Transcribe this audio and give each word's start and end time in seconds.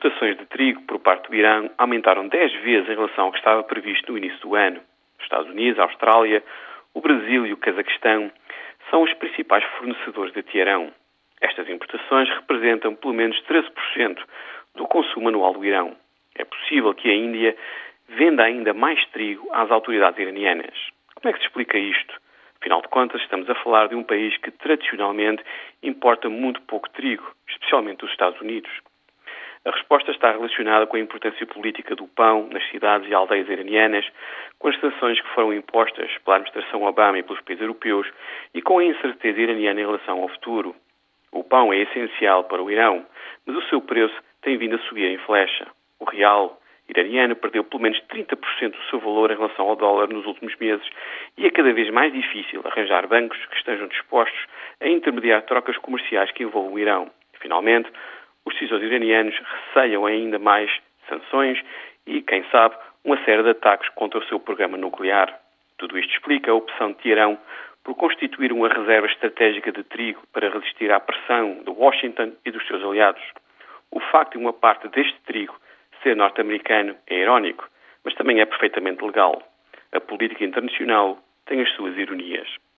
importações 0.00 0.38
de 0.38 0.46
trigo 0.46 0.80
por 0.82 0.98
parte 0.98 1.28
do 1.28 1.34
Irão 1.34 1.70
aumentaram 1.76 2.26
10 2.26 2.52
vezes 2.62 2.88
em 2.88 2.94
relação 2.94 3.26
ao 3.26 3.32
que 3.32 3.38
estava 3.38 3.62
previsto 3.62 4.10
no 4.10 4.16
início 4.16 4.40
do 4.40 4.54
ano. 4.54 4.80
Os 5.18 5.24
Estados 5.24 5.50
Unidos, 5.50 5.78
a 5.78 5.82
Austrália, 5.82 6.42
o 6.94 7.02
Brasil 7.02 7.46
e 7.46 7.52
o 7.52 7.58
Cazaquistão 7.58 8.32
são 8.88 9.02
os 9.02 9.12
principais 9.14 9.62
fornecedores 9.76 10.32
de 10.32 10.42
Teherão. 10.42 10.90
Estas 11.42 11.68
importações 11.68 12.30
representam 12.30 12.94
pelo 12.94 13.12
menos 13.12 13.38
13% 13.42 14.18
do 14.74 14.86
consumo 14.86 15.28
anual 15.28 15.52
do 15.52 15.64
Irão. 15.66 15.94
É 16.34 16.46
possível 16.46 16.94
que 16.94 17.10
a 17.10 17.14
Índia 17.14 17.54
venda 18.08 18.42
ainda 18.42 18.72
mais 18.72 19.04
trigo 19.08 19.50
às 19.52 19.70
autoridades 19.70 20.18
iranianas. 20.18 20.74
Como 21.14 21.28
é 21.28 21.32
que 21.34 21.40
se 21.40 21.44
explica 21.44 21.76
isto? 21.76 22.18
Afinal 22.58 22.80
de 22.80 22.88
contas, 22.88 23.20
estamos 23.20 23.48
a 23.50 23.54
falar 23.56 23.88
de 23.88 23.94
um 23.94 24.02
país 24.02 24.34
que 24.38 24.50
tradicionalmente 24.50 25.44
importa 25.82 26.30
muito 26.30 26.62
pouco 26.62 26.88
trigo, 26.88 27.30
especialmente 27.46 27.98
dos 27.98 28.10
Estados 28.10 28.40
Unidos. 28.40 28.70
A 29.64 29.70
resposta 29.72 30.10
está 30.10 30.32
relacionada 30.32 30.86
com 30.86 30.96
a 30.96 31.00
importância 31.00 31.46
política 31.46 31.94
do 31.94 32.08
pão 32.08 32.48
nas 32.50 32.66
cidades 32.70 33.08
e 33.10 33.14
aldeias 33.14 33.46
iranianas, 33.46 34.06
com 34.58 34.68
as 34.68 34.80
sanções 34.80 35.20
que 35.20 35.28
foram 35.34 35.52
impostas 35.52 36.10
pela 36.24 36.36
administração 36.36 36.82
Obama 36.84 37.18
e 37.18 37.22
pelos 37.22 37.42
países 37.42 37.60
europeus 37.60 38.06
e 38.54 38.62
com 38.62 38.78
a 38.78 38.84
incerteza 38.84 39.38
iraniana 39.38 39.80
em 39.80 39.84
relação 39.84 40.22
ao 40.22 40.28
futuro. 40.28 40.74
O 41.30 41.44
pão 41.44 41.72
é 41.74 41.78
essencial 41.78 42.44
para 42.44 42.62
o 42.62 42.70
Irão, 42.70 43.04
mas 43.46 43.54
o 43.54 43.68
seu 43.68 43.82
preço 43.82 44.14
tem 44.40 44.56
vindo 44.56 44.76
a 44.76 44.88
subir 44.88 45.04
em 45.04 45.18
flecha. 45.18 45.66
O 45.98 46.04
real 46.04 46.58
iraniano 46.88 47.36
perdeu 47.36 47.62
pelo 47.62 47.82
menos 47.82 48.00
30% 48.08 48.70
do 48.70 48.82
seu 48.88 48.98
valor 48.98 49.30
em 49.30 49.36
relação 49.36 49.68
ao 49.68 49.76
dólar 49.76 50.08
nos 50.08 50.26
últimos 50.26 50.56
meses 50.56 50.86
e 51.36 51.46
é 51.46 51.50
cada 51.50 51.72
vez 51.72 51.90
mais 51.90 52.12
difícil 52.12 52.62
arranjar 52.64 53.06
bancos 53.06 53.38
que 53.46 53.56
estejam 53.56 53.86
dispostos 53.88 54.40
a 54.80 54.88
intermediar 54.88 55.42
trocas 55.42 55.76
comerciais 55.76 56.30
que 56.32 56.42
envolvam 56.42 56.72
o 56.72 56.78
Irão. 56.78 57.10
Finalmente, 57.40 57.90
os 58.44 58.54
decisores 58.54 58.84
iranianos 58.84 59.34
receiam 59.38 60.06
ainda 60.06 60.38
mais 60.38 60.70
sanções 61.08 61.60
e, 62.06 62.22
quem 62.22 62.44
sabe, 62.50 62.76
uma 63.04 63.22
série 63.24 63.42
de 63.42 63.50
ataques 63.50 63.88
contra 63.90 64.18
o 64.18 64.24
seu 64.24 64.38
programa 64.38 64.76
nuclear. 64.76 65.38
Tudo 65.78 65.98
isto 65.98 66.12
explica 66.12 66.50
a 66.50 66.54
opção 66.54 66.92
de 66.92 66.98
Teherão 66.98 67.38
por 67.82 67.94
constituir 67.94 68.52
uma 68.52 68.68
reserva 68.68 69.06
estratégica 69.06 69.72
de 69.72 69.82
trigo 69.84 70.22
para 70.32 70.50
resistir 70.50 70.92
à 70.92 71.00
pressão 71.00 71.62
de 71.64 71.70
Washington 71.70 72.32
e 72.44 72.50
dos 72.50 72.66
seus 72.66 72.84
aliados. 72.84 73.22
O 73.90 74.00
facto 74.00 74.32
de 74.32 74.38
uma 74.38 74.52
parte 74.52 74.88
deste 74.88 75.18
trigo 75.22 75.58
ser 76.02 76.14
norte-americano 76.14 76.96
é 77.06 77.20
irónico, 77.20 77.68
mas 78.04 78.14
também 78.14 78.40
é 78.40 78.46
perfeitamente 78.46 79.04
legal. 79.04 79.42
A 79.92 80.00
política 80.00 80.44
internacional 80.44 81.18
tem 81.46 81.60
as 81.60 81.70
suas 81.72 81.96
ironias. 81.96 82.48